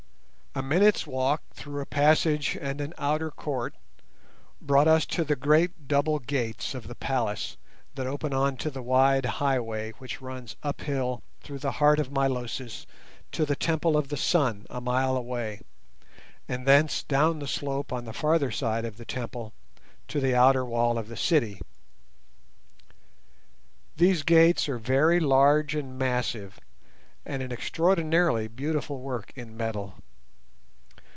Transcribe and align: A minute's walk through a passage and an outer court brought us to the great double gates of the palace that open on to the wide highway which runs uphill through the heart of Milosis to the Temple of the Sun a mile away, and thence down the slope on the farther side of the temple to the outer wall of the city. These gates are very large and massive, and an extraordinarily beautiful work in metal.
A 0.53 0.61
minute's 0.61 1.07
walk 1.07 1.43
through 1.53 1.79
a 1.79 1.85
passage 1.85 2.57
and 2.59 2.81
an 2.81 2.93
outer 2.97 3.31
court 3.31 3.73
brought 4.61 4.85
us 4.87 5.05
to 5.05 5.23
the 5.23 5.37
great 5.37 5.87
double 5.87 6.19
gates 6.19 6.75
of 6.75 6.89
the 6.89 6.95
palace 6.95 7.55
that 7.95 8.05
open 8.05 8.33
on 8.33 8.57
to 8.57 8.69
the 8.69 8.81
wide 8.81 9.25
highway 9.25 9.91
which 9.91 10.19
runs 10.19 10.57
uphill 10.61 11.23
through 11.39 11.59
the 11.59 11.71
heart 11.79 11.99
of 11.99 12.11
Milosis 12.11 12.85
to 13.31 13.45
the 13.45 13.55
Temple 13.55 13.95
of 13.95 14.09
the 14.09 14.17
Sun 14.17 14.67
a 14.69 14.81
mile 14.81 15.15
away, 15.15 15.61
and 16.49 16.67
thence 16.67 17.01
down 17.03 17.39
the 17.39 17.47
slope 17.47 17.93
on 17.93 18.03
the 18.03 18.11
farther 18.11 18.51
side 18.51 18.83
of 18.83 18.97
the 18.97 19.05
temple 19.05 19.53
to 20.09 20.19
the 20.19 20.35
outer 20.35 20.65
wall 20.65 20.97
of 20.97 21.07
the 21.07 21.15
city. 21.15 21.61
These 23.95 24.23
gates 24.23 24.67
are 24.67 24.77
very 24.77 25.21
large 25.21 25.75
and 25.75 25.97
massive, 25.97 26.59
and 27.25 27.41
an 27.41 27.53
extraordinarily 27.53 28.49
beautiful 28.49 28.99
work 28.99 29.31
in 29.37 29.55
metal. 29.55 29.95